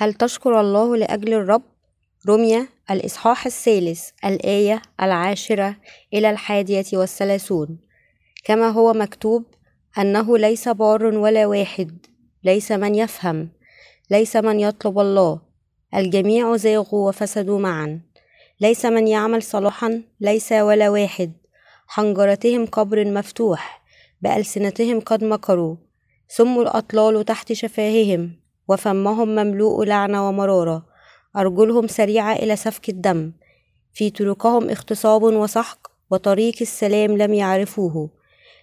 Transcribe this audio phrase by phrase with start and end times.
[0.00, 1.62] هل تشكر الله لأجل الرب؟
[2.28, 5.76] رمية الإصحاح الثالث الآية العاشرة
[6.14, 7.78] إلى الحادية والثلاثون.
[8.44, 9.44] كما هو مكتوب
[9.98, 12.06] أنه ليس بار ولا واحد
[12.44, 13.48] ليس من يفهم
[14.10, 15.40] ليس من يطلب الله
[15.94, 18.00] الجميع زاغوا وفسدوا معا.
[18.60, 21.32] ليس من يعمل صلاحا ليس ولا واحد.
[21.86, 23.82] حنجرتهم قبر مفتوح
[24.20, 25.76] بألسنتهم قد مكروا.
[26.28, 28.39] ثم الأطلال تحت شفاههم.
[28.70, 30.86] وفمهم مملوء لعنة ومرارة.
[31.36, 33.32] أرجلهم سريعة إلى سفك الدم.
[33.92, 35.78] في طرقهم اغتصاب وسحق
[36.10, 38.10] وطريق السلام لم يعرفوه.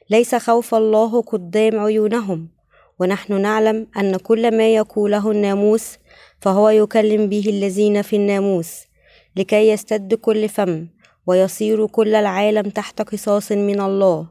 [0.09, 2.47] ليس خوف الله قدام عيونهم.
[2.99, 5.97] ونحن نعلم أن كل ما يقوله الناموس
[6.41, 8.71] فهو يكلم به الذين في الناموس
[9.35, 10.87] لكي يستد كل فم
[11.27, 14.27] ويصير كل العالم تحت قصاص من الله.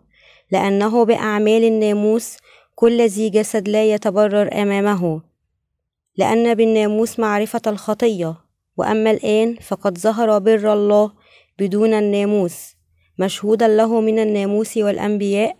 [0.50, 2.36] لأنه بأعمال الناموس
[2.74, 5.25] كل ذي جسد لا يتبرر أمامه.
[6.16, 8.34] لأن بالناموس معرفة الخطية
[8.76, 11.12] وأما الآن فقد ظهر بر الله
[11.58, 12.76] بدون الناموس
[13.18, 15.56] مشهودا له من الناموس والأنبياء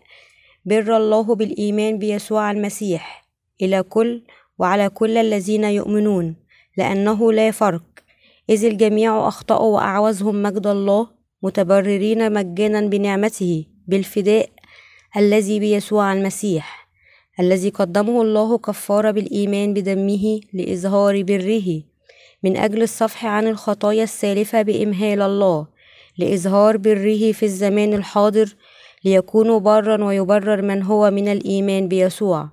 [0.65, 3.27] بر الله بالإيمان بيسوع المسيح.
[3.63, 4.23] إلى كل
[4.59, 6.37] وعلى كل الذين يؤمنون
[6.77, 7.83] لأنه لا فرق.
[8.51, 11.09] إذ الجميع أخطأوا وأعوزهم مجد الله
[11.43, 14.49] متبررين مجانا بنعمته بالفداء
[15.17, 16.86] الذي بيسوع المسيح.
[17.41, 21.83] الذي قدمه الله كفارة بالإيمان بدمه لإظهار بره
[22.43, 25.67] من أجل الصفح عن الخطايا السالفة بإمهال الله
[26.19, 28.57] لإظهار بره في الزمان الحاضر
[29.05, 32.49] ليكونوا برا ويبرر من هو من الإيمان بيسوع.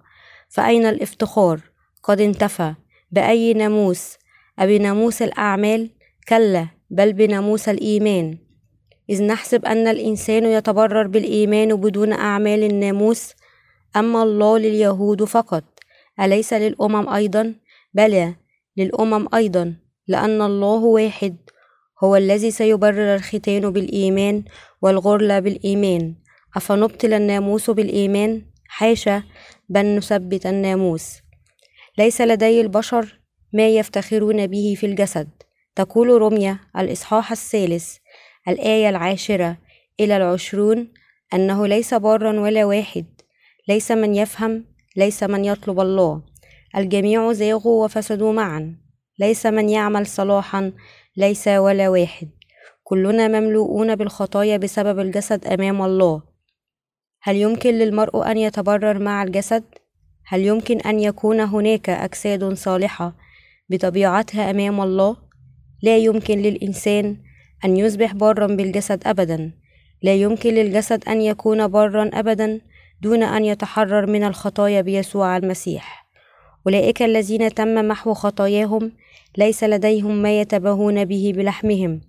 [0.49, 1.59] فأين الافتخار؟
[2.03, 2.73] قد انتفى.
[3.11, 4.17] بأي ناموس؟
[4.59, 5.89] أبناموس الأعمال؟
[6.29, 8.37] كلا بل بناموس الإيمان.
[9.09, 13.33] إذ نحسب أن الإنسان يتبرر بالإيمان بدون أعمال الناموس
[13.95, 15.63] أما الله لليهود فقط
[16.19, 17.53] أليس للأمم أيضا؟
[17.93, 18.35] بلى
[18.77, 19.75] للأمم أيضا
[20.07, 21.35] لأن الله واحد
[22.03, 24.43] هو الذي سيبرر الختان بالإيمان
[24.81, 26.15] والغرلة بالإيمان
[26.55, 29.23] أفنبطل الناموس بالإيمان؟ حاشا
[29.69, 31.17] بل نثبت الناموس
[31.97, 33.19] ليس لدي البشر
[33.53, 35.29] ما يفتخرون به في الجسد
[35.75, 37.97] تقول رمية الإصحاح الثالث
[38.47, 39.57] الآية العاشرة
[39.99, 40.93] إلى العشرون
[41.33, 43.05] أنه ليس بارا ولا واحد
[43.67, 44.65] ليس من يفهم
[44.95, 46.21] ليس من يطلب الله.
[46.77, 48.75] الجميع زاغوا وفسدوا معا.
[49.19, 50.71] ليس من يعمل صلاحا
[51.17, 52.29] ليس ولا واحد.
[52.83, 56.21] كلنا مملوءون بالخطايا بسبب الجسد أمام الله.
[57.21, 59.63] هل يمكن للمرء أن يتبرر مع الجسد؟
[60.25, 63.15] هل يمكن أن يكون هناك أجساد صالحة
[63.69, 65.17] بطبيعتها أمام الله؟
[65.83, 67.17] لا يمكن للإنسان
[67.65, 69.51] أن يصبح برا بالجسد أبدا.
[70.01, 72.61] لا يمكن للجسد أن يكون برا أبدا.
[73.01, 76.07] دون أن يتحرر من الخطايا بيسوع المسيح.
[76.67, 78.91] أولئك الذين تم محو خطاياهم
[79.37, 82.01] ليس لديهم ما يتباهون به بلحمهم.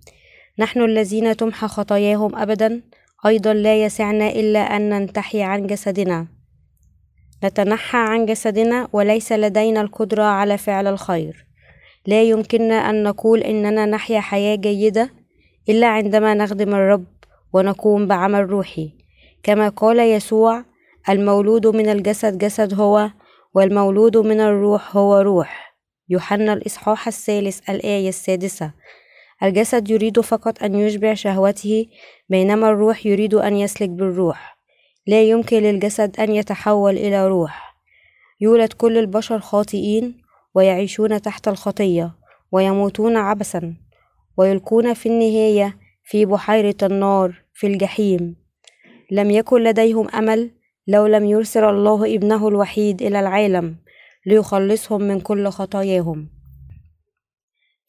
[0.59, 2.81] نحن الذين تمحى خطاياهم أبدا
[3.25, 6.27] أيضا لا يسعنا إلا أن ننتحي عن جسدنا.
[7.43, 11.45] نتنحى عن جسدنا وليس لدينا القدرة على فعل الخير.
[12.07, 15.09] لا يمكننا أن نقول إننا نحيا حياة جيدة
[15.69, 17.05] إلا عندما نخدم الرب
[17.53, 18.89] ونقوم بعمل روحي.
[19.43, 20.63] كما قال يسوع
[21.09, 23.09] المولود من الجسد جسد هو
[23.53, 25.75] والمولود من الروح هو روح.
[26.09, 28.71] يوحنا الإصحاح الثالث الآية السادسة.
[29.43, 31.85] الجسد يريد فقط أن يشبع شهوته
[32.29, 34.57] بينما الروح يريد أن يسلك بالروح.
[35.07, 37.75] لا يمكن للجسد أن يتحول إلى روح.
[38.41, 40.21] يولد كل البشر خاطئين
[40.55, 42.15] ويعيشون تحت الخطية
[42.51, 43.75] ويموتون عبثا
[44.37, 48.35] ويلقون في النهاية في بحيرة النار في الجحيم.
[49.11, 50.51] لم يكن لديهم أمل
[50.87, 53.75] لو لم يرسل الله ابنه الوحيد إلى العالم
[54.25, 56.29] ليخلصهم من كل خطاياهم.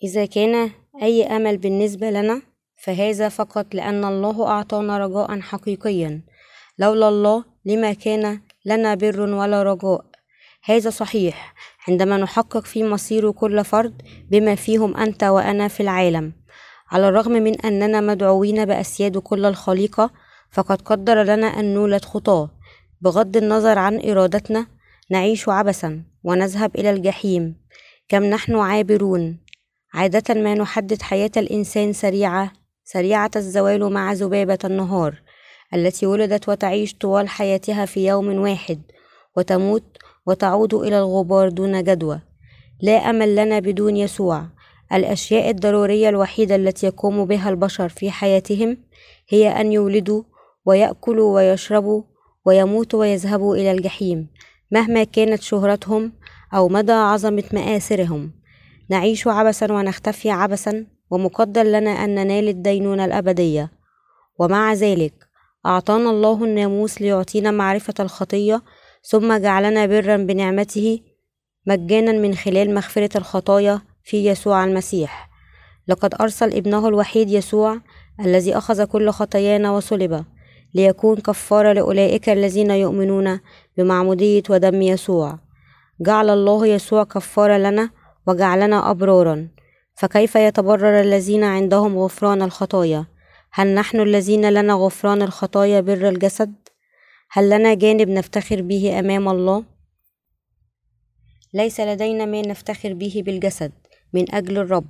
[0.05, 0.71] إذا كان
[1.03, 2.43] أي أمل بالنسبة لنا
[2.85, 6.23] فهذا فقط لأن الله أعطانا رجاء حقيقيا.
[6.79, 10.05] لولا الله لما كان لنا بر ولا رجاء.
[10.65, 11.55] هذا صحيح
[11.89, 16.33] عندما نحقق في مصير كل فرد بما فيهم أنت وأنا في العالم.
[16.91, 20.11] على الرغم من أننا مدعوين بأسياد كل الخليقة
[20.51, 22.56] فقد قدر لنا أن نولد خطاة.
[23.01, 24.67] بغض النظر عن إرادتنا
[25.11, 27.57] نعيش عبثا ونذهب إلى الجحيم.
[28.09, 29.39] كم نحن عابرون.
[29.95, 32.53] عادة ما نحدد حياة الإنسان سريعة
[32.85, 35.23] سريعة الزوال مع ذبابة النهار
[35.75, 38.83] التي ولدت وتعيش طوال حياتها في يوم واحد
[39.37, 39.85] وتموت
[40.27, 42.21] وتعود إلى الغبار دون جدوى.
[42.83, 44.47] لا أمل لنا بدون يسوع.
[44.93, 48.77] الأشياء الضرورية الوحيدة التي يقوم بها البشر في حياتهم
[49.29, 50.23] هي أن يولدوا
[50.67, 52.03] ويأكلوا ويشربوا
[52.47, 54.29] ويموتوا ويذهبوا إلى الجحيم
[54.71, 56.13] مهما كانت شهرتهم
[56.55, 58.33] أو مدى عظمة مآثرهم.
[58.91, 63.73] نعيش عبثا ونختفي عبثا ومقدر لنا أن ننال الدينونة الأبدية.
[64.39, 65.13] ومع ذلك
[65.67, 68.63] أعطانا الله الناموس ليعطينا معرفة الخطية
[69.03, 71.01] ثم جعلنا برا بنعمته
[71.67, 75.31] مجانا من خلال مغفرة الخطايا في يسوع المسيح.
[75.89, 77.81] لقد أرسل ابنه الوحيد يسوع
[78.21, 80.25] الذي أخذ كل خطايانا وصلب.
[80.77, 83.41] ليكون كفارة لأولئك الذين يؤمنون
[83.77, 85.39] بمعمودية ودم يسوع.
[86.01, 87.91] جعل الله يسوع كفارة لنا
[88.27, 89.49] وجعلنا أبرارا.
[89.95, 93.07] فكيف يتبرر الذين عندهم غفران الخطايا؟
[93.53, 96.55] هل نحن الذين لنا غفران الخطايا بر الجسد؟
[97.31, 99.65] هل لنا جانب نفتخر به أمام الله؟
[101.55, 103.73] ليس لدينا ما نفتخر به بالجسد
[104.13, 104.87] من أجل الرب.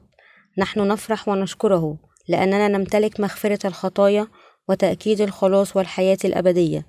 [0.59, 1.97] نحن نفرح ونشكره
[2.29, 4.27] لأننا نمتلك مغفرة الخطايا
[4.68, 6.86] وتأكيد الخلاص والحياة الأبدية.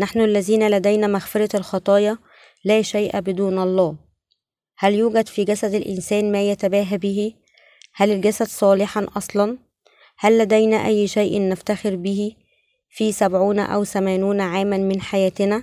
[0.00, 2.18] نحن الذين لدينا مغفرة الخطايا
[2.64, 3.96] لا شيء بدون الله.
[4.78, 7.34] هل يوجد في جسد الإنسان ما يتباهى به؟
[7.94, 9.58] هل الجسد صالحا أصلا؟
[10.18, 12.32] هل لدينا أي شيء نفتخر به
[12.90, 15.62] في سبعون أو ثمانون عاما من حياتنا؟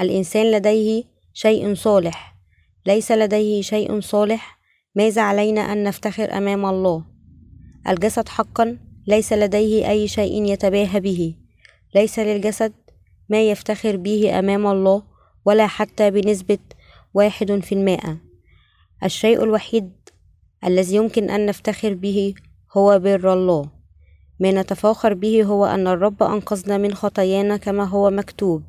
[0.00, 1.04] الإنسان لديه
[1.34, 2.36] شيء صالح.
[2.86, 4.58] ليس لديه شيء صالح.
[4.94, 7.04] ماذا علينا أن نفتخر أمام الله؟
[7.88, 8.78] الجسد حقا
[9.10, 11.34] ليس لديه أي شيء يتباهى به.
[11.94, 12.72] ليس للجسد
[13.28, 15.02] ما يفتخر به أمام الله
[15.44, 16.58] ولا حتى بنسبة
[17.14, 18.18] واحد في المائه
[19.04, 19.92] الشيء الوحيد
[20.64, 22.34] الذي يمكن أن نفتخر به
[22.76, 23.70] هو بر الله.
[24.40, 28.62] ما نتفاخر به هو أن الرب أنقذنا من خطايانا كما هو مكتوب.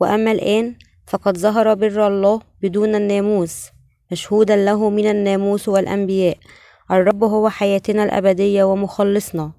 [0.00, 0.74] وأما الآن
[1.06, 3.66] فقد ظهر بر الله بدون الناموس
[4.12, 6.36] مشهودا له من الناموس والأنبياء.
[6.90, 9.52] الرب هو حياتنا الأبدية ومخلصنا.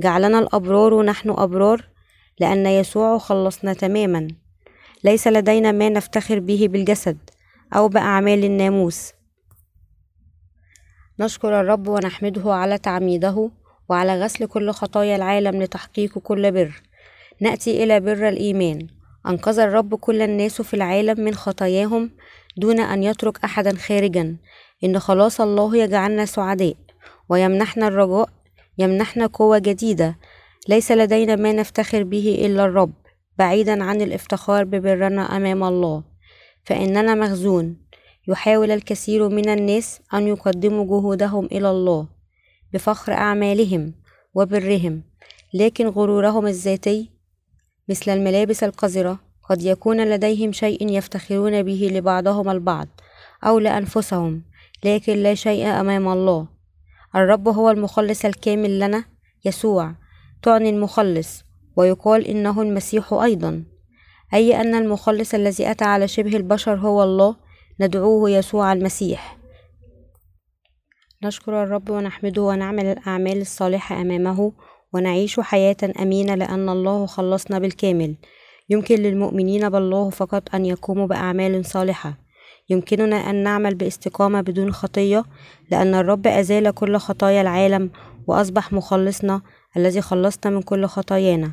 [0.00, 1.88] جعلنا الأبرار ونحن أبرار
[2.40, 4.28] لأن يسوع خلصنا تماما.
[5.04, 7.18] ليس لدينا ما نفتخر به بالجسد
[7.76, 9.12] أو بأعمال الناموس.
[11.20, 13.50] نشكر الرب ونحمده على تعميده
[13.88, 16.82] وعلى غسل كل خطايا العالم لتحقيق كل بر.
[17.40, 18.86] نأتي إلى بر الإيمان.
[19.26, 22.10] أنقذ الرب كل الناس في العالم من خطاياهم
[22.56, 24.36] دون أن يترك أحدا خارجا.
[24.84, 26.74] إن خلاص الله يجعلنا سعداء
[27.28, 28.28] ويمنحنا الرجاء
[28.78, 30.18] يمنحنا قوة جديدة.
[30.68, 32.92] ليس لدينا ما نفتخر به إلا الرب
[33.38, 36.02] بعيدا عن الافتخار ببرنا أمام الله.
[36.64, 37.76] فإننا مخزون.
[38.28, 42.08] يحاول الكثير من الناس أن يقدموا جهودهم إلى الله
[42.72, 43.94] بفخر أعمالهم
[44.34, 45.02] وبرهم.
[45.54, 47.10] لكن غرورهم الذاتي
[47.88, 52.88] مثل الملابس القذرة قد يكون لديهم شيء يفتخرون به لبعضهم البعض
[53.44, 54.42] أو لأنفسهم.
[54.84, 56.48] لكن لا شيء أمام الله.
[57.14, 59.04] الرب هو المخلص الكامل لنا
[59.44, 59.94] يسوع.
[60.42, 61.44] تعني المخلص
[61.76, 63.64] ويقال إنه المسيح أيضا.
[64.34, 67.36] أي أن المخلص الذي أتى على شبه البشر هو الله
[67.80, 69.36] ندعوه يسوع المسيح.
[71.24, 74.52] نشكر الرب ونحمده ونعمل الأعمال الصالحة أمامه
[74.92, 78.16] ونعيش حياة أمينة لأن الله خلصنا بالكامل.
[78.68, 82.29] يمكن للمؤمنين بالله فقط أن يقوموا بأعمال صالحة.
[82.70, 85.24] يمكننا أن نعمل باستقامة بدون خطية
[85.70, 87.90] لأن الرب أزال كل خطايا العالم
[88.26, 89.40] وأصبح مخلصنا
[89.76, 91.52] الذي خلصنا من كل خطايانا.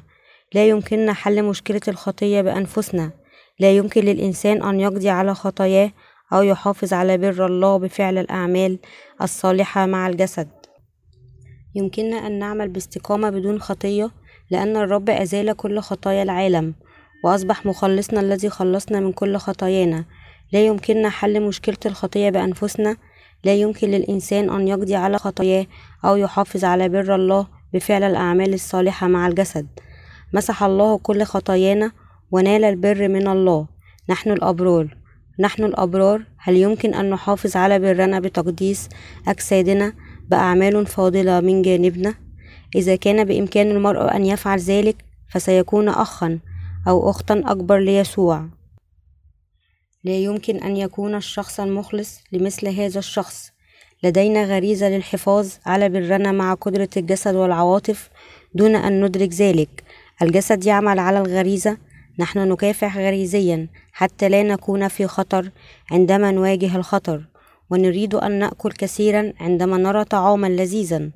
[0.54, 3.12] لا يمكننا حل مشكلة الخطية بأنفسنا.
[3.60, 5.92] لا يمكن للإنسان أن يقضي على خطاياه
[6.34, 8.80] أو يحافظ على بر الله بفعل الأعمال
[9.22, 10.48] الصالحة مع الجسد.
[11.76, 14.12] يمكننا أن نعمل باستقامة بدون خطية
[14.52, 16.74] لأن الرب أزال كل خطايا العالم
[17.24, 20.06] وأصبح مخلصنا الذي خلصنا من كل خطايانا.
[20.54, 22.98] لا يمكننا حل مشكلة الخطية بأنفسنا.
[23.44, 25.66] لا يمكن للإنسان أن يقضي على خطاياه
[26.06, 29.68] أو يحافظ على بر الله بفعل الأعمال الصالحة مع الجسد.
[30.34, 31.92] مسح الله كل خطايانا
[32.32, 33.68] ونال البر من الله.
[34.10, 34.98] نحن الأبرار.
[35.40, 36.22] نحن الأبرار.
[36.38, 38.90] هل يمكن أن نحافظ على برنا بتقديس
[39.28, 39.94] أجسادنا
[40.30, 42.14] بأعمال فاضلة من جانبنا؟
[42.76, 44.96] إذا كان بإمكان المرء أن يفعل ذلك
[45.30, 46.40] فسيكون أخا
[46.88, 48.57] أو أختا أكبر ليسوع.
[50.04, 53.52] لا يمكن أن يكون الشخص المخلص لمثل هذا الشخص.
[54.04, 58.10] لدينا غريزة للحفاظ على برنا مع قدرة الجسد والعواطف
[58.54, 59.84] دون أن ندرك ذلك.
[60.22, 61.78] الجسد يعمل على الغريزة.
[62.20, 65.52] نحن نكافح غريزيا حتى لا نكون في خطر
[65.92, 67.28] عندما نواجه الخطر.
[67.70, 71.10] ونريد أن نأكل كثيرا عندما نرى طعاما لذيذا.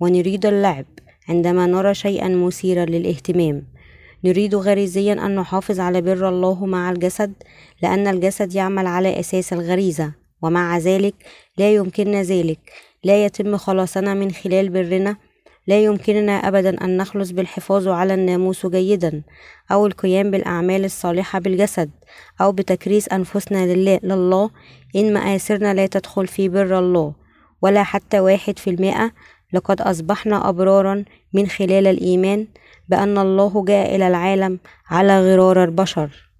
[0.00, 0.86] ونريد اللعب
[1.28, 3.73] عندما نرى شيئا مثيرا للاهتمام.
[4.24, 7.32] نريد غريزيا أن نحافظ على بر الله مع الجسد
[7.82, 10.12] لأن الجسد يعمل على أساس الغريزة
[10.42, 11.14] ومع ذلك
[11.58, 12.58] لا يمكننا ذلك.
[13.04, 15.16] لا يتم خلاصنا من خلال برنا.
[15.66, 19.22] لا يمكننا أبدا أن نخلص بالحفاظ على الناموس جيدا
[19.72, 21.90] أو القيام بالأعمال الصالحة بالجسد
[22.40, 24.50] أو بتكريس أنفسنا لله
[24.96, 27.12] إن مآثرنا لا تدخل في بر الله
[27.62, 29.12] ولا حتى واحد في المئة.
[29.52, 32.46] لقد أصبحنا أبرارا من خلال الإيمان.
[32.88, 34.58] بأن الله جاء إلى العالم
[34.90, 36.30] على غرار البشر.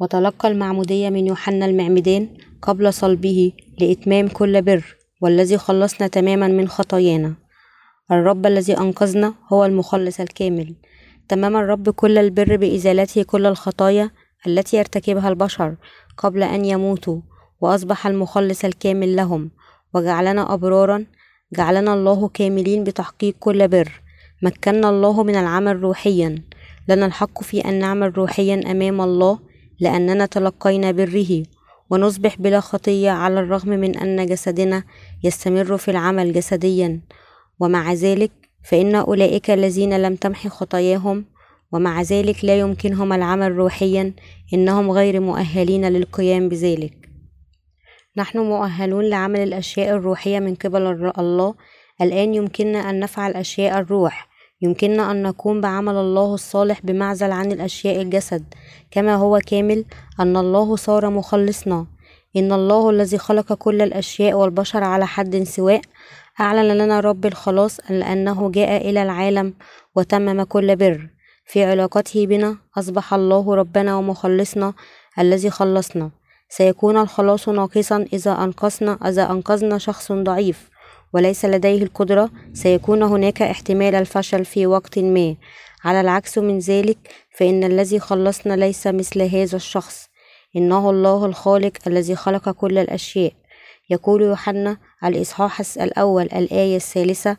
[0.00, 2.28] وتلقى المعمودية من يوحنا المعمدان
[2.62, 7.34] قبل صلبه لإتمام كل بر والذي خلصنا تماما من خطايانا.
[8.10, 10.74] الرب الذي أنقذنا هو المخلص الكامل.
[11.28, 14.10] تمام الرب كل البر بإزالته كل الخطايا
[14.46, 15.76] التي يرتكبها البشر
[16.16, 17.20] قبل أن يموتوا
[17.60, 19.50] وأصبح المخلص الكامل لهم
[19.94, 21.04] وجعلنا أبرارا
[21.52, 24.05] جعلنا الله كاملين بتحقيق كل بر.
[24.42, 26.42] مكنا الله من العمل روحيا.
[26.88, 29.38] لنا الحق في أن نعمل روحيا أمام الله
[29.80, 31.42] لأننا تلقينا بره
[31.90, 34.84] ونصبح بلا خطية على الرغم من أن جسدنا
[35.24, 37.00] يستمر في العمل جسديا.
[37.60, 38.30] ومع ذلك
[38.64, 41.24] فإن أولئك الذين لم تمح خطاياهم
[41.72, 44.12] ومع ذلك لا يمكنهم العمل روحيا
[44.54, 47.08] إنهم غير مؤهلين للقيام بذلك.
[48.16, 51.54] نحن مؤهلون لعمل الأشياء الروحية من قبل الله
[52.02, 54.28] الآن يمكننا أن نفعل أشياء الروح
[54.62, 58.44] يمكننا أن نقوم بعمل الله الصالح بمعزل عن الأشياء الجسد.
[58.90, 59.84] كما هو كامل
[60.20, 61.86] أن الله صار مخلصنا.
[62.36, 65.80] إن الله الذي خلق كل الأشياء والبشر على حد سواء
[66.40, 69.54] أعلن لنا رب الخلاص لأنه جاء إلى العالم
[69.94, 71.08] وتمم كل بر.
[71.46, 74.72] في علاقته بنا أصبح الله ربنا ومخلصنا
[75.18, 76.10] الذي خلصنا.
[76.48, 80.70] سيكون الخلاص ناقصا إذا أنقذنا إذا أنقذنا شخص ضعيف.
[81.14, 85.36] وليس لديه القدرة سيكون هناك احتمال الفشل في وقت ما.
[85.84, 86.98] على العكس من ذلك
[87.38, 90.08] فإن الذي خلصنا ليس مثل هذا الشخص.
[90.56, 93.32] إنه الله الخالق الذي خلق كل الأشياء.
[93.90, 97.36] يقول يوحنا الإصحاح الأول الآية الثالثة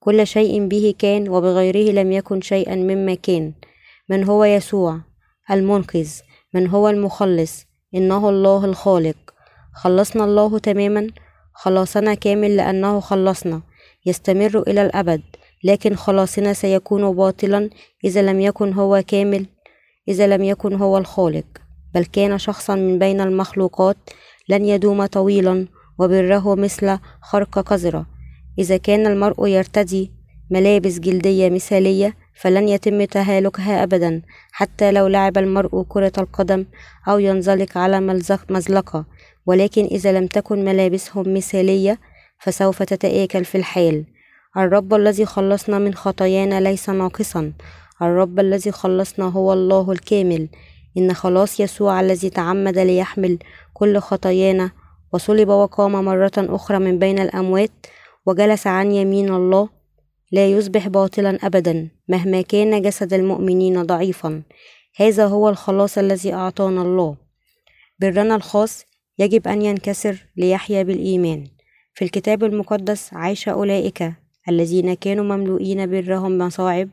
[0.00, 3.52] كل شيء به كان وبغيره لم يكن شيئا مما كان.
[4.08, 5.00] من هو يسوع؟
[5.50, 6.10] المنقذ.
[6.54, 9.16] من هو المخلص؟ إنه الله الخالق.
[9.74, 11.06] خلصنا الله تماما؟
[11.62, 13.60] خلاصنا كامل لأنه خلصنا
[14.06, 15.22] يستمر إلى الأبد.
[15.64, 17.70] لكن خلاصنا سيكون باطلا
[18.04, 19.46] إذا لم يكن هو كامل
[20.08, 21.44] إذا لم يكن هو الخالق.
[21.94, 23.96] بل كان شخصا من بين المخلوقات
[24.48, 25.66] لن يدوم طويلا
[25.98, 28.06] وبره مثل خرق قذرة.
[28.58, 30.12] إذا كان المرء يرتدي
[30.50, 36.66] ملابس جلدية مثالية فلن يتم تهالكها أبدا حتى لو لعب المرء كرة القدم
[37.08, 38.00] أو ينزلق على
[38.50, 39.04] مزلقة.
[39.46, 41.98] ولكن إذا لم تكن ملابسهم مثالية
[42.38, 44.04] فسوف تتآكل في الحال
[44.56, 47.52] الرب الذي خلصنا من خطايانا ليس ناقصا.
[48.02, 50.48] الرب الذي خلصنا هو الله الكامل.
[50.98, 53.38] إن خلاص يسوع الذي تعمد ليحمل
[53.74, 54.70] كل خطايانا
[55.12, 57.70] وصلب وقام مرة أخرى من بين الأموات
[58.26, 59.68] وجلس عن يمين الله
[60.32, 64.42] لا يصبح باطلا أبدا مهما كان جسد المؤمنين ضعيفا.
[64.96, 67.16] هذا هو الخلاص الذي أعطانا الله.
[68.00, 68.84] برنا الخاص
[69.20, 71.44] يجب أن ينكسر ليحيا بالإيمان.
[71.94, 74.12] في الكتاب المقدس عاش أولئك
[74.48, 76.88] الذين كانوا مملوئين برهم مصاعب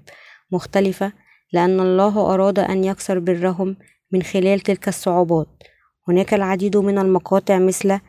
[0.52, 1.12] مختلفة
[1.54, 3.76] لأن الله أراد أن يكسر برهم
[4.12, 5.48] من خلال تلك الصعوبات.
[6.08, 8.00] هناك العديد من المقاطع مثل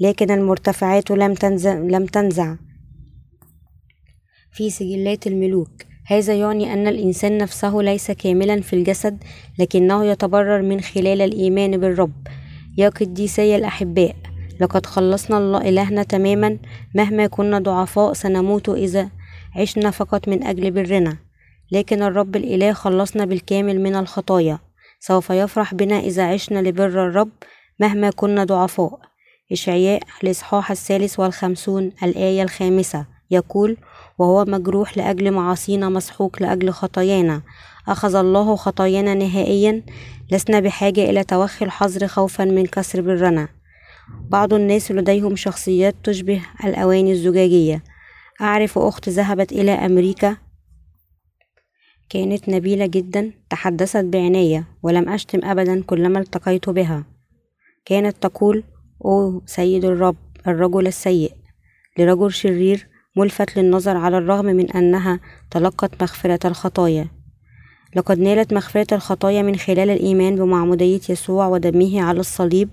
[0.00, 2.56] لكن المرتفعات لم تنزع, لم تنزع
[4.52, 5.70] في سجلات الملوك
[6.06, 9.24] هذا يعني أن الإنسان نفسه ليس كاملا في الجسد
[9.58, 12.26] لكنه يتبرر من خلال الإيمان بالرب
[12.78, 14.16] يا قديسي الأحباء
[14.60, 16.58] لقد خلصنا الله إلهنا تماما
[16.94, 19.08] مهما كنا ضعفاء سنموت إذا
[19.56, 21.16] عشنا فقط من أجل برنا.
[21.72, 24.58] لكن الرب الإله خلصنا بالكامل من الخطايا
[25.00, 27.30] سوف يفرح بنا إذا عشنا لبر الرب
[27.80, 28.98] مهما كنا ضعفاء.
[29.52, 33.76] إشعياء الإصحاح الثالث والخمسون الآية الخامسة يقول
[34.18, 37.42] وهو مجروح لأجل معاصينا مسحوق لأجل خطايانا.
[37.88, 39.82] أخذ الله خطايانا نهائيا
[40.32, 43.48] لسنا بحاجة إلى توخي الحظر خوفا من كسر برنا
[44.08, 47.82] بعض الناس لديهم شخصيات تشبه الأواني الزجاجية.
[48.40, 50.36] أعرف أخت ذهبت إلى أمريكا.
[52.08, 57.04] كانت نبيلة جدا تحدثت بعناية ولم أشتم أبدا كلما التقيت بها.
[57.84, 58.64] كانت تقول
[59.04, 60.16] أوه سيد الرب
[60.46, 61.32] الرجل السيء.
[61.98, 67.17] لرجل شرير ملفت للنظر على الرغم من أنها تلقت مغفرة الخطايا.
[67.96, 72.68] لقد نالت مغفرة الخطايا من خلال الإيمان بمعمودية يسوع ودمه على الصليب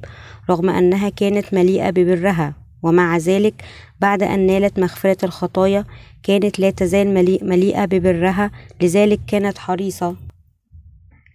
[0.50, 2.54] رغم أنها كانت مليئة ببرها.
[2.84, 3.54] ومع ذلك
[4.00, 5.86] بعد أن نالت مغفرة الخطايا
[6.24, 8.52] كانت لا تزال مليئة ببرها.
[8.82, 10.16] لذلك كانت حريصة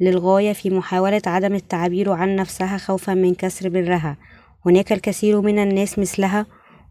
[0.01, 4.17] للغاية في محاولة عدم التعبير عن نفسها خوفا من كسر برها.
[4.67, 6.47] هناك الكثير من الناس مثلها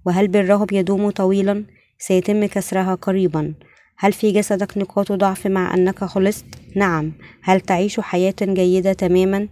[0.05, 1.65] وهل برهم يدوم طويلا؟
[1.98, 3.53] سيتم كسرها قريبا.
[4.01, 7.12] هل في جسدك نقاط ضعف مع أنك خلصت؟ نعم.
[7.41, 9.48] هل تعيش حياة جيدة تماما؟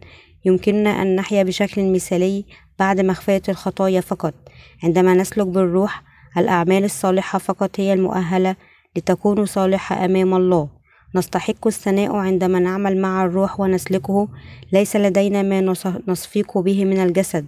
[0.45, 2.45] يمكننا أن نحيا بشكل مثالي
[2.79, 4.33] بعد مغفرة الخطايا فقط.
[4.83, 6.03] عندما نسلك بالروح
[6.37, 8.55] الأعمال الصالحة فقط هي المؤهلة
[8.95, 10.69] لتكون صالحة أمام الله.
[11.15, 14.27] نستحق الثناء عندما نعمل مع الروح ونسلكه.
[14.73, 15.75] ليس لدينا ما
[16.07, 17.47] نصفيق به من الجسد.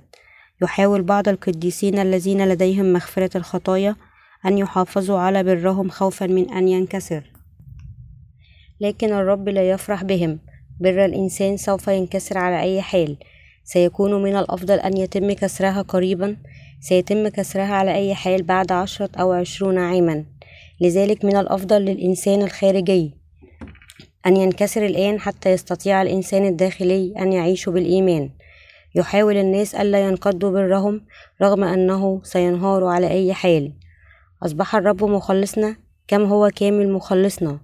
[0.62, 3.96] يحاول بعض القديسين الذين لديهم مغفرة الخطايا
[4.46, 7.24] أن يحافظوا على برهم خوفا من أن ينكسر.
[8.82, 10.40] لكن الرب لا يفرح بهم.
[10.80, 13.18] بر الإنسان سوف ينكسر على أي حال.
[13.64, 16.38] سيكون من الأفضل أن يتم كسرها قريبا.
[16.80, 20.26] سيتم كسرها على أي حال بعد عشرة أو عشرون عاما.
[20.82, 23.14] لذلك من الأفضل للإنسان الخارجي
[24.26, 28.30] أن ينكسر الآن حتى يستطيع الإنسان الداخلي أن يعيش بالإيمان.
[28.96, 31.02] يحاول الناس ألا ينقضوا برهم
[31.42, 33.74] رغم أنه سينهار على أي حال.
[34.46, 35.76] أصبح الرب مخلصنا
[36.08, 37.60] كم هو كامل مخلصنا.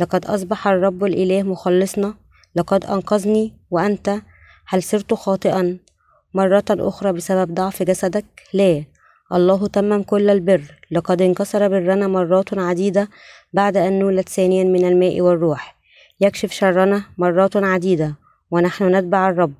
[0.00, 2.14] لقد أصبح الرب الإله مخلصنا.
[2.56, 4.20] لقد أنقذني وأنت
[4.66, 5.78] هل صرت خاطئا؟
[6.34, 8.84] مرة أخرى بسبب ضعف جسدك؟ لا.
[9.32, 10.62] الله تمم كل البر.
[10.90, 13.08] لقد انكسر برنا مرات عديدة
[13.52, 15.76] بعد أن نولد ثانيا من الماء والروح.
[16.20, 18.14] يكشف شرنا مرات عديدة
[18.50, 19.54] ونحن نتبع الرب.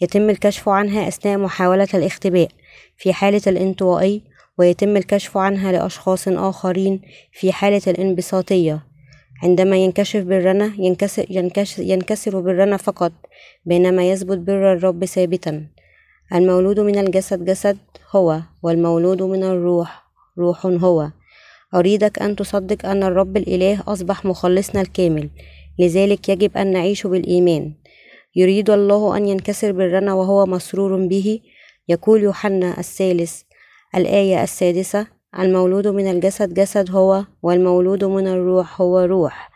[0.00, 2.48] يتم الكشف عنها أثناء محاولة الاختباء.
[2.96, 4.29] في حالة الانطوائي
[4.60, 7.00] ويتم الكشف عنها لأشخاص آخرين
[7.32, 8.82] في حالة الانبساطية.
[9.42, 13.12] عندما ينكشف برنا ينكسر, ينكسر, ينكسر فقط
[13.64, 15.66] بينما يثبت بر الرب ثابتا.
[16.34, 17.78] المولود من الجسد جسد
[18.12, 20.04] هو والمولود من الروح
[20.38, 21.10] روح هو.
[21.74, 25.30] أريدك أن تصدق أن الرب الإله أصبح مخلصنا الكامل.
[25.78, 27.72] لذلك يجب أن نعيش بالإيمان.
[28.36, 31.40] يريد الله أن ينكسر برنا وهو مسرور به.
[31.88, 33.42] يقول يوحنا الثالث
[33.96, 35.06] الآية السادسة
[35.38, 39.50] المولود من الجسد جسد هو والمولود من الروح هو روح.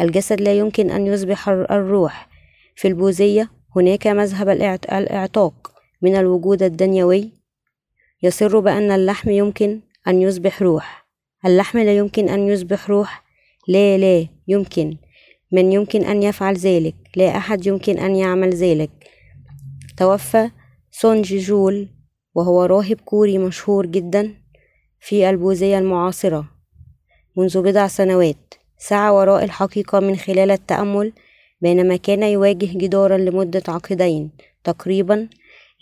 [0.00, 2.28] الجسد لا يمكن أن يصبح الروح.
[2.76, 5.72] في البوذية هناك مذهب الإعتاق.
[6.02, 7.32] من الوجود الدنيوي
[8.22, 11.06] يصر بأن اللحم يمكن أن يصبح روح.
[11.46, 13.24] اللحم لا يمكن أن يصبح روح.
[13.68, 14.96] لا لا يمكن.
[15.52, 18.90] من يمكن أن يفعل ذلك؟ لا أحد يمكن أن يعمل ذلك.
[19.96, 20.50] توفى
[20.90, 21.88] سون جيجول
[22.36, 24.34] وهو راهب كوري مشهور جدا
[25.00, 26.44] في البوذية المعاصرة
[27.36, 28.54] منذ بضع سنوات.
[28.78, 31.12] سعى وراء الحقيقة من خلال التأمل
[31.60, 34.30] بينما كان يواجه جدارا لمدة عقدين.
[34.64, 35.28] تقريبا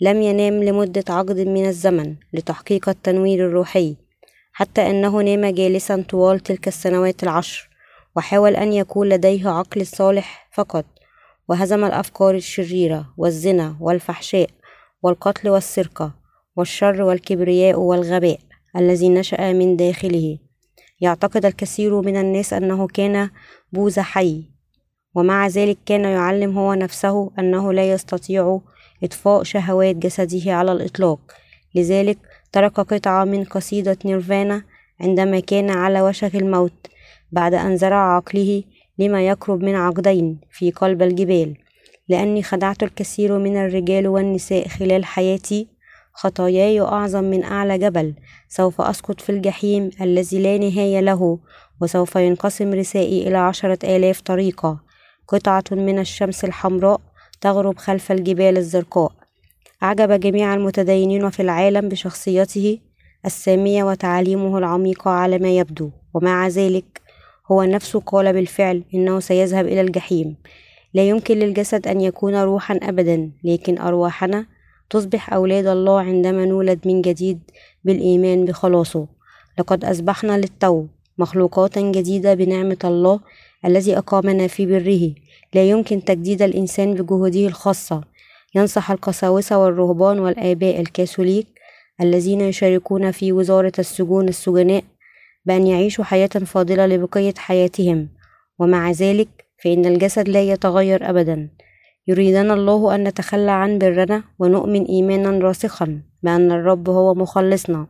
[0.01, 3.95] لم ينام لمدة عقد من الزمن لتحقيق التنوير الروحي
[4.53, 7.69] حتى أنه نام جالسا طوال تلك السنوات العشر
[8.15, 10.85] وحاول أن يكون لديه عقل صالح فقط.
[11.49, 14.49] وهزم الأفكار الشريرة والزنا والفحشاء
[15.03, 16.24] والقتل والسرقة.
[16.55, 18.39] والشر والكبرياء والغباء
[18.75, 20.37] الذي نشأ من داخله.
[21.01, 23.29] يعتقد الكثير من الناس أنه كان
[23.73, 24.43] بوذا حي
[25.15, 28.59] ومع ذلك كان يعلم هو نفسه أنه لا يستطيع
[29.03, 31.19] إطفاء شهوات جسده على الإطلاق.
[31.75, 32.17] لذلك
[32.51, 34.63] ترك قطعة من قصيدة نيرفانا
[35.01, 36.87] عندما كان على وشك الموت
[37.31, 38.63] بعد أن زرع عقله
[38.99, 41.57] لما يقرب من عقدين في قلب الجبال.
[42.09, 45.74] لأني خدعت الكثير من الرجال والنساء خلال حياتي
[46.17, 48.13] خطاياي أعظم من أعلى جبل
[48.49, 51.39] سوف أسقط في الجحيم الذي لا نهاية له
[51.81, 54.79] وسوف ينقسم رسائي إلى عشرة آلاف طريقة.
[55.27, 57.01] قطعة من الشمس الحمراء
[57.41, 59.11] تغرب خلف الجبال الزرقاء.
[59.83, 62.79] أعجب جميع المتدينين في العالم بشخصيته
[63.25, 65.89] السامية وتعاليمه العميقة على ما يبدو.
[66.13, 67.01] ومع ذلك
[67.51, 70.37] هو نفسه قال بالفعل إنه سيذهب إلى الجحيم.
[70.93, 74.45] لا يمكن للجسد أن يكون روحا أبدا لكن أرواحنا
[74.89, 77.39] تصبح أولاد الله عندما نولد من جديد
[77.83, 79.07] بالإيمان بخلاصه.
[79.59, 80.85] لقد أصبحنا للتو
[81.17, 83.19] مخلوقات جديدة بنعمة الله
[83.65, 85.13] الذي أقامنا في بره.
[85.53, 88.03] لا يمكن تجديد الإنسان بجهوده الخاصة.
[88.55, 91.47] ينصح القساوسة والرهبان والآباء الكاثوليك
[92.01, 94.83] الذين يشاركون في وزارة السجون السجناء
[95.45, 98.07] بأن يعيشوا حياة فاضلة لبقية حياتهم.
[98.59, 99.27] ومع ذلك
[99.63, 101.49] فإن الجسد لا يتغير أبدا.
[102.07, 107.87] يريدنا الله أن نتخلى عن برنا ونؤمن إيمانا راسخا بأن الرب هو مخلصنا.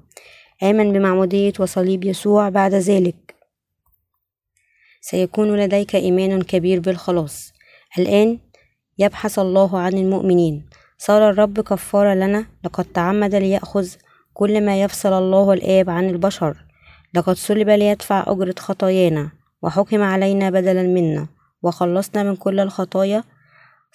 [0.63, 3.35] آمن بمعمودية وصليب يسوع بعد ذلك.
[5.01, 7.53] سيكون لديك إيمان كبير بالخلاص.
[7.97, 8.39] الآن
[8.97, 10.65] يبحث الله عن المؤمنين.
[10.97, 12.45] صار الرب كفارة لنا.
[12.63, 13.87] لقد تعمد ليأخذ
[14.33, 16.57] كل ما يفصل الله الآب عن البشر.
[17.13, 19.29] لقد صلب ليدفع أجرة خطايانا.
[19.61, 21.27] وحكم علينا بدلا منا.
[21.63, 23.23] وخلصنا من كل الخطايا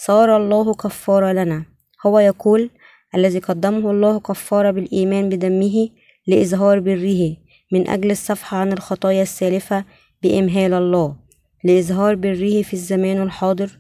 [0.07, 1.65] صار الله كفارة لنا.
[2.07, 2.71] هو يقول
[3.15, 5.89] الذي قدمه الله كفارة بالإيمان بدمه
[6.27, 7.37] لإظهار بره
[7.73, 9.85] من أجل الصفح عن الخطايا السالفة
[10.23, 11.17] بإمهال الله
[11.65, 13.71] لإظهار بره في الزمان الحاضر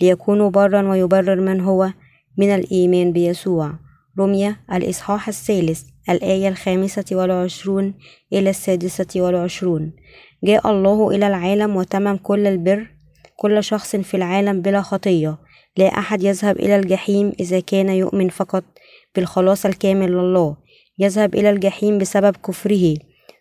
[0.00, 1.90] ليكون برا ويبرر من هو
[2.38, 3.72] من الإيمان بيسوع.
[4.18, 7.94] رمية الإصحاح الثالث الآية الخامسة والعشرون
[8.32, 9.92] إلى السادسة والعشرون.
[10.44, 12.86] جاء الله إلى العالم وتمم كل البر
[13.36, 15.49] كل شخص في العالم بلا خطية.
[15.76, 18.64] لا أحد يذهب إلى الجحيم إذا كان يؤمن فقط
[19.14, 20.56] بالخلاص الكامل لله.
[20.98, 22.96] يذهب إلى الجحيم بسبب كفره.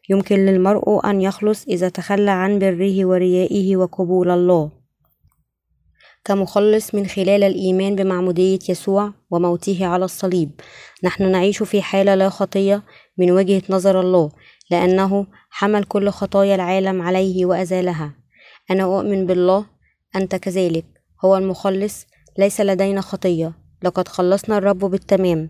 [0.09, 4.71] يمكن للمرء أن يخلص إذا تخلى عن بره وريائه وقبول الله.
[6.25, 10.51] كمخلص من خلال الإيمان بمعمودية يسوع وموته على الصليب.
[11.03, 12.83] نحن نعيش في حالة لا خطية
[13.17, 14.31] من وجهة نظر الله
[14.71, 18.13] لأنه حمل كل خطايا العالم عليه وأزالها.
[18.71, 19.65] أنا أؤمن بالله
[20.15, 20.85] أنت كذلك.
[21.25, 22.05] هو المخلص
[22.39, 23.53] ليس لدينا خطية.
[23.83, 25.49] لقد خلصنا الرب بالتمام.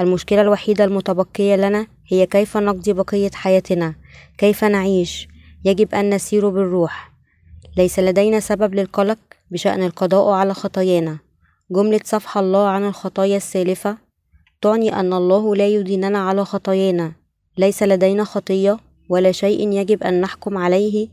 [0.00, 3.94] المشكلة الوحيدة المتبقية لنا هي كيف نقضي بقية حياتنا؟
[4.38, 5.28] كيف نعيش؟
[5.64, 7.12] يجب أن نسير بالروح.
[7.76, 9.18] ليس لدينا سبب للقلق
[9.50, 11.18] بشأن القضاء على خطايانا.
[11.70, 13.98] جملة صفح الله عن الخطايا السالفة
[14.62, 17.12] تعني أن الله لا يديننا على خطايانا.
[17.56, 21.08] ليس لدينا خطية ولا شيء يجب أن نحكم عليه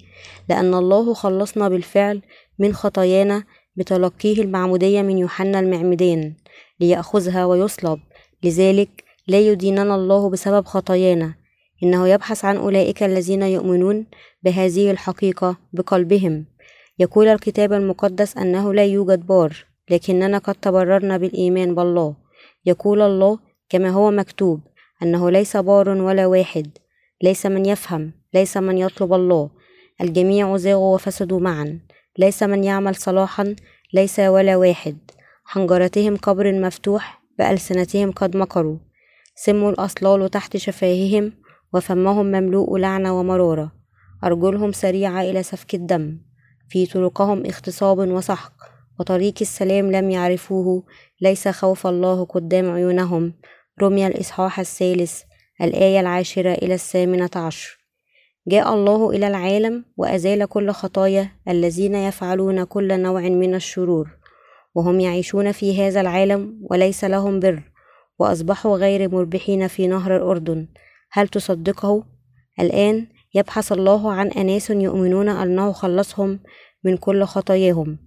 [0.49, 2.21] لأن الله خلصنا بالفعل
[2.59, 3.43] من خطايانا
[3.75, 6.33] بتلقيه المعمودية من يوحنا المعمدان
[6.79, 7.99] ليأخذها ويصلب.
[8.43, 11.35] لذلك لا يديننا الله بسبب خطايانا.
[11.83, 14.05] إنه يبحث عن أولئك الذين يؤمنون
[14.43, 16.45] بهذه الحقيقة بقلبهم.
[16.99, 22.15] يقول الكتاب المقدس أنه لا يوجد بار لكننا قد تبررنا بالإيمان بالله.
[22.65, 24.59] يقول الله كما هو مكتوب
[25.03, 26.77] أنه ليس بار ولا واحد
[27.23, 29.49] ليس من يفهم ليس من يطلب الله.
[30.01, 31.79] الجميع زاغوا وفسدوا معا.
[32.17, 33.55] ليس من يعمل صلاحا
[33.93, 34.97] ليس ولا واحد.
[35.45, 38.77] حنجرتهم قبر مفتوح بألسنتهم قد مكروا.
[39.35, 41.33] سم الأصلال تحت شفاههم
[41.73, 43.71] وفمهم مملوء لعنة ومرارة
[44.23, 46.17] أرجلهم سريعة إلى سفك الدم.
[46.69, 48.53] في طرقهم اغتصاب وسحق.
[48.99, 50.83] وطريق السلام لم يعرفوه.
[51.21, 53.33] ليس خوف الله قدام عيونهم.
[53.81, 55.21] رمي الإصحاح الثالث
[55.61, 57.84] الآية العاشرة إلى الثامنة عشر.
[58.47, 64.09] جاء الله إلى العالم وأزال كل خطايا الذين يفعلون كل نوع من الشرور
[64.75, 67.63] وهم يعيشون في هذا العالم وليس لهم بر
[68.19, 70.67] وأصبحوا غير مربحين في نهر الأردن.
[71.11, 72.03] هل تصدقه؟
[72.59, 76.39] الآن يبحث الله عن أناس يؤمنون أنه خلصهم
[76.83, 77.97] من كل خطاياهم.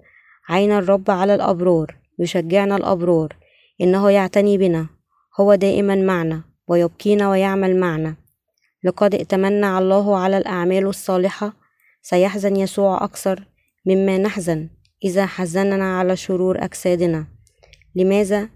[0.49, 3.37] عين الرب على الأبرار يشجعنا الأبرار
[3.81, 4.87] إنه يعتني بنا
[5.41, 8.28] هو دائما معنا ويبكينا ويعمل معنا.
[8.85, 11.53] لقد ائتمنا الله على الأعمال الصالحة.
[12.03, 13.45] سيحزن يسوع أكثر
[13.87, 14.69] مما نحزن
[15.05, 17.27] إذا حزننا على شرور أجسادنا.
[17.95, 18.49] لماذا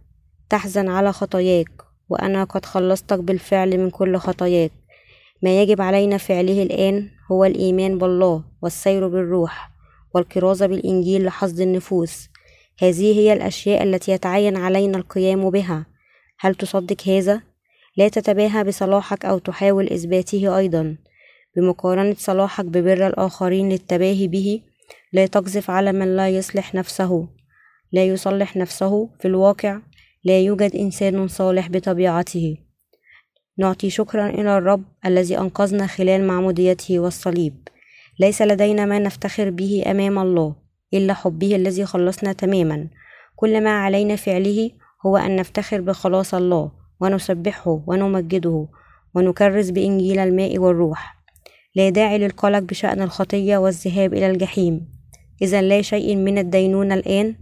[0.50, 1.68] تحزن على خطاياك
[2.08, 4.72] وأنا قد خلصتك بالفعل من كل خطاياك؟
[5.42, 9.70] ما يجب علينا فعله الآن هو الإيمان بالله والسير بالروح
[10.14, 12.28] والكرازة بالإنجيل لحصد النفوس.
[12.80, 15.86] هذه هي الأشياء التي يتعين علينا القيام بها.
[16.40, 17.51] هل تصدق هذا؟
[17.96, 20.96] لا تتباهى بصلاحك أو تحاول إثباته أيضا.
[21.56, 24.60] بمقارنة صلاحك ببر الآخرين للتباهي به
[25.12, 27.28] لا تقذف على من لا يصلح نفسه.
[27.92, 29.78] لا يصلح نفسه في الواقع
[30.24, 32.56] لا يوجد إنسان صالح بطبيعته.
[33.58, 37.68] نعطي شكرا إلى الرب الذي أنقذنا خلال معموديته والصليب.
[38.20, 40.54] ليس لدينا ما نفتخر به أمام الله
[40.94, 42.88] إلا حبه الذي خلصنا تماما.
[43.36, 44.70] كل ما علينا فعله
[45.06, 46.81] هو أن نفتخر بخلاص الله.
[47.02, 48.68] ونسبحه ونمجده
[49.14, 51.16] ونكرس بإنجيل الماء والروح.
[51.74, 54.88] لا داعي للقلق بشأن الخطية والذهاب إلى الجحيم.
[55.42, 57.34] إذا لا شيء من الدينونة الآن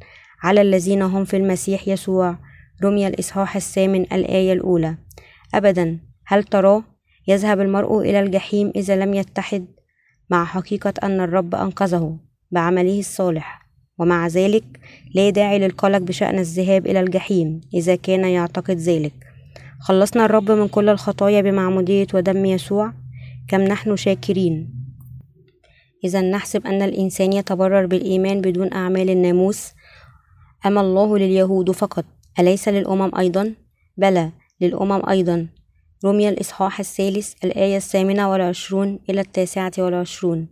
[0.43, 2.37] على الذين هم في المسيح يسوع.
[2.85, 4.97] رمي الإصحاح الثامن الآية الأولى.
[5.55, 6.83] أبدا هل تراه؟
[7.29, 9.67] يذهب المرء إلى الجحيم إذا لم يتحد
[10.31, 12.19] مع حقيقة أن الرب أنقذه
[12.51, 13.61] بعمله الصالح.
[13.99, 14.65] ومع ذلك
[15.15, 19.30] لا داعي للقلق بشأن الذهاب إلى الجحيم إذا كان يعتقد ذلك.
[19.81, 22.93] خلصنا الرب من كل الخطايا بمعمودية ودم يسوع
[23.49, 24.71] كم نحن شاكرين.
[26.05, 29.73] إذا نحسب أن الإنسان يتبرر بالإيمان بدون أعمال الناموس.
[30.67, 32.05] أما الله لليهود فقط؟
[32.39, 33.55] أليس للأمم أيضا؟
[33.97, 35.47] بلى للأمم أيضا.
[36.05, 40.49] رمي الإصحاح الثالث الآية الثامنة والعشرون إلى التاسعة والعشرون.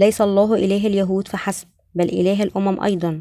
[0.00, 3.20] ليس الله إله اليهود فحسب بل إله الأمم أيضا.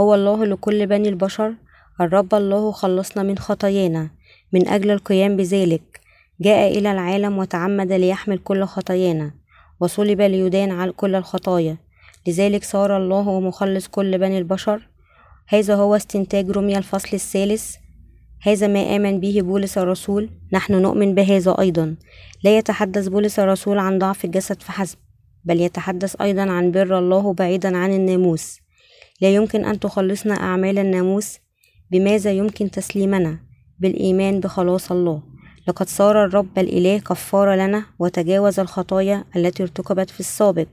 [0.00, 1.54] هو الله لكل بني البشر.
[2.00, 4.10] الرب الله خلصنا من خطايانا.
[4.52, 6.00] من أجل القيام بذلك
[6.40, 9.30] جاء إلى العالم وتعمد ليحمل كل خطايانا
[9.80, 11.76] وصلب ليدان على كل الخطايا.
[12.26, 14.88] لذلك صار الله مخلص كل بني البشر.
[15.48, 17.76] هذا هو استنتاج رمي الفصل الثالث.
[18.42, 20.30] هذا ما آمن به بولس الرسول.
[20.52, 21.96] نحن نؤمن بهذا أيضا.
[22.44, 24.98] لا يتحدث بولس الرسول عن ضعف الجسد فحسب
[25.44, 28.60] بل يتحدث أيضا عن بر الله بعيدا عن الناموس.
[29.20, 31.38] لا يمكن أن تخلصنا أعمال الناموس.
[31.90, 33.49] بماذا يمكن تسليمنا؟
[33.80, 35.22] بالإيمان بخلاص الله.
[35.68, 40.68] لقد صار الرب الإله كفارة لنا وتجاوز الخطايا التي ارتكبت في السابق.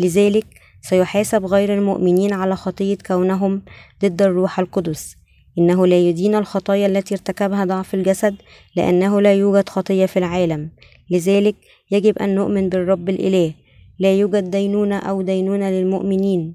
[0.00, 0.46] لذلك
[0.82, 3.62] سيحاسب غير المؤمنين على خطية كونهم
[4.02, 5.16] ضد الروح القدس.
[5.58, 8.36] إنه لا يدين الخطايا التي ارتكبها ضعف الجسد
[8.76, 10.70] لأنه لا يوجد خطية في العالم.
[11.10, 11.56] لذلك
[11.90, 13.54] يجب أن نؤمن بالرب الإله.
[13.98, 16.54] لا يوجد دينونة أو دينونة للمؤمنين.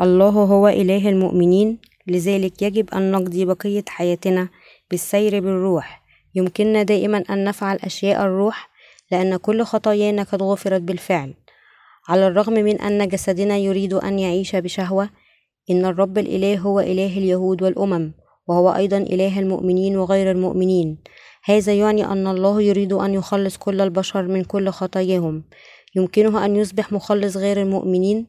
[0.00, 1.78] الله هو إله المؤمنين.
[2.06, 4.48] لذلك يجب أن نقضي بقية حياتنا
[4.90, 6.02] بالسير بالروح.
[6.34, 8.70] يمكننا دائما أن نفعل أشياء الروح
[9.12, 11.34] لأن كل خطايانا قد غفرت بالفعل.
[12.08, 15.10] على الرغم من أن جسدنا يريد أن يعيش بشهوة
[15.70, 18.12] إن الرب الإله هو إله اليهود والأمم
[18.48, 20.98] وهو أيضا إله المؤمنين وغير المؤمنين.
[21.44, 25.44] هذا يعني أن الله يريد أن يخلص كل البشر من كل خطاياهم.
[25.96, 28.26] يمكنه أن يصبح مخلص غير المؤمنين؟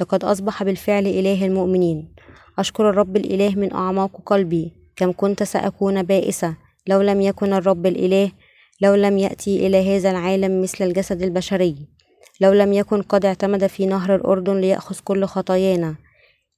[0.00, 2.13] لقد أصبح بالفعل إله المؤمنين.
[2.58, 6.54] أشكر الرب الإله من أعماق قلبي كم كنت سأكون بائسة
[6.86, 8.32] لو لم يكن الرب الإله
[8.80, 11.94] لو لم يأتي إلى هذا العالم مثل الجسد البشري
[12.40, 15.94] لو لم يكن قد اعتمد في نهر الأردن ليأخذ كل خطايانا.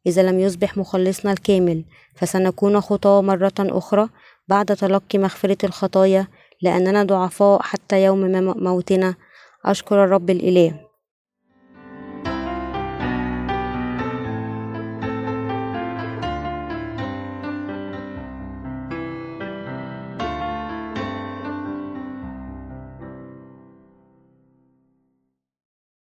[0.07, 4.09] إذا لم يصبح مخلصنا الكامل فسنكون خطاة مرة أخرى
[4.49, 6.27] بعد تلقي مغفرة الخطايا
[6.63, 8.21] لأننا ضعفاء حتى يوم
[8.65, 9.15] موتنا.
[9.65, 10.86] أشكر الرب الإله.